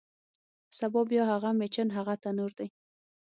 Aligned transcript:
سبا 0.77 1.01
بیا 1.11 1.23
هغه 1.31 1.49
میچن، 1.59 1.87
هغه 1.97 2.13
تنور 2.23 2.51
دی 2.57 2.67